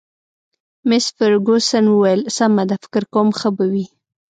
[0.87, 3.85] مس فرګوسن وویل: سمه ده، فکر کوم ښه به وي.